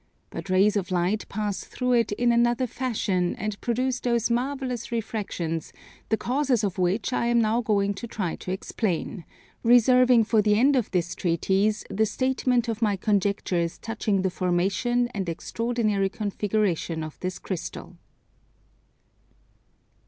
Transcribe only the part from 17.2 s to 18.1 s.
Crystal.